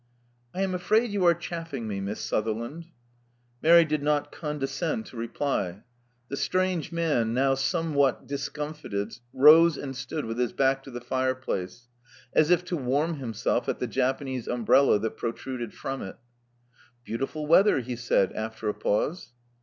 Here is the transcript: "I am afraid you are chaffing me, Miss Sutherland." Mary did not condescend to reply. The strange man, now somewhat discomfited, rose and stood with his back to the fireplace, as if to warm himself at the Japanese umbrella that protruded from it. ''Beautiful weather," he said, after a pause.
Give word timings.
"I 0.51 0.63
am 0.63 0.73
afraid 0.73 1.11
you 1.11 1.25
are 1.25 1.35
chaffing 1.35 1.87
me, 1.87 2.01
Miss 2.01 2.19
Sutherland." 2.19 2.87
Mary 3.61 3.85
did 3.85 4.01
not 4.01 4.31
condescend 4.31 5.05
to 5.05 5.15
reply. 5.15 5.83
The 6.27 6.37
strange 6.37 6.91
man, 6.91 7.35
now 7.35 7.53
somewhat 7.53 8.25
discomfited, 8.25 9.19
rose 9.31 9.77
and 9.77 9.95
stood 9.95 10.25
with 10.25 10.39
his 10.39 10.53
back 10.53 10.81
to 10.85 10.89
the 10.89 11.01
fireplace, 11.01 11.87
as 12.33 12.49
if 12.49 12.65
to 12.65 12.77
warm 12.77 13.17
himself 13.17 13.69
at 13.69 13.77
the 13.77 13.85
Japanese 13.85 14.47
umbrella 14.47 14.97
that 14.97 15.17
protruded 15.17 15.71
from 15.71 16.01
it. 16.01 16.15
''Beautiful 17.05 17.45
weather," 17.45 17.81
he 17.81 17.95
said, 17.95 18.33
after 18.33 18.67
a 18.69 18.73
pause. 18.73 19.33